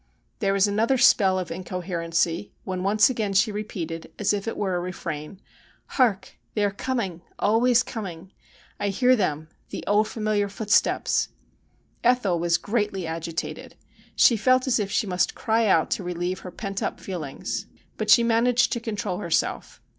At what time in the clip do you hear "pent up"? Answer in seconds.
16.51-16.99